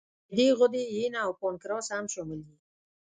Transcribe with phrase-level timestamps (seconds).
[0.03, 2.55] د معدې غدې، ینه او پانکراس هم شامل دي.